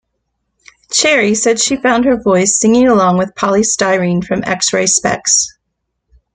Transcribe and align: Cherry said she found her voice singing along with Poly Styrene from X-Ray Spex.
Cherry 0.91 1.35
said 1.35 1.59
she 1.59 1.75
found 1.77 2.05
her 2.05 2.19
voice 2.19 2.57
singing 2.59 2.87
along 2.87 3.19
with 3.19 3.35
Poly 3.35 3.61
Styrene 3.61 4.25
from 4.25 4.43
X-Ray 4.43 4.85
Spex. 4.85 5.21